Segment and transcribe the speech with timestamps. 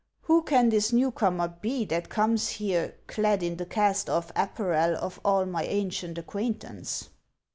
[0.21, 4.97] Who can this new comer be that comes here clad in the cast off apparel
[4.99, 7.09] of all my ancient acquaintance